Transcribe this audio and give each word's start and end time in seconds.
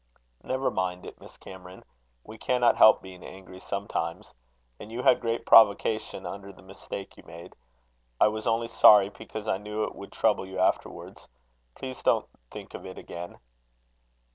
"Never 0.43 0.71
mind 0.71 1.05
it, 1.05 1.21
Miss 1.21 1.37
Cameron. 1.37 1.83
We 2.23 2.39
cannot 2.39 2.75
help 2.75 3.03
being 3.03 3.23
angry 3.23 3.59
sometimes. 3.59 4.33
And 4.79 4.91
you 4.91 5.03
had 5.03 5.21
great 5.21 5.45
provocation 5.45 6.25
under 6.25 6.51
the 6.51 6.63
mistake 6.63 7.17
you 7.17 7.23
made. 7.27 7.53
I 8.19 8.27
was 8.27 8.47
only 8.47 8.67
sorry 8.67 9.09
because 9.09 9.47
I 9.47 9.59
knew 9.59 9.83
it 9.83 9.93
would 9.93 10.11
trouble 10.11 10.47
you 10.47 10.57
afterwards. 10.57 11.27
Please 11.75 12.01
don't 12.01 12.25
think 12.49 12.73
of 12.73 12.83
it 12.83 12.97
again." 12.97 13.37